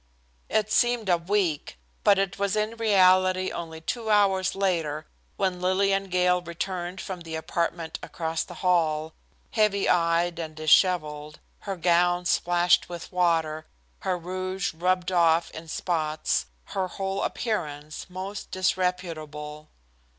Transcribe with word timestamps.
It 0.49 0.71
seemed 0.71 1.09
a 1.09 1.17
week, 1.19 1.77
but 2.03 2.17
it 2.17 2.39
was 2.39 2.55
in 2.55 2.75
reality 2.75 3.51
only 3.51 3.79
two 3.81 4.09
hours 4.09 4.55
later 4.55 5.05
when 5.37 5.61
Lillian 5.61 6.05
Gale 6.05 6.41
returned 6.41 6.99
from 6.99 7.21
the 7.21 7.35
apartment 7.35 7.99
across 8.01 8.43
the 8.43 8.55
hall, 8.65 9.13
heavy 9.51 9.87
eyed 9.87 10.39
and 10.39 10.55
dishevelled, 10.55 11.39
her 11.59 11.75
gown 11.75 12.25
splashed 12.25 12.89
with 12.89 13.11
water, 13.11 13.67
her 13.99 14.17
rouge 14.17 14.73
rubbed 14.73 15.11
off 15.11 15.51
in 15.51 15.67
spots, 15.67 16.47
her 16.73 16.87
whole 16.87 17.21
appearance 17.21 18.07
most 18.09 18.49
disreputable. 18.49 19.69